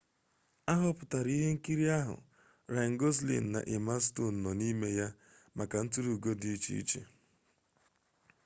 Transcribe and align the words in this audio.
aghoputara 0.73 1.27
ihe 1.35 1.47
nkiri 1.55 1.85
ahu 1.99 2.15
ryan 2.71 2.93
gosling 2.99 3.45
na 3.53 3.61
emma 3.75 3.95
stone 4.05 4.37
no 4.43 4.51
n'ime 4.59 4.87
ya 4.99 5.07
maka 5.57 5.75
nturu 5.83 6.09
ugo 6.15 6.31
di 6.39 6.47
iche 6.55 6.73
iche 6.81 7.01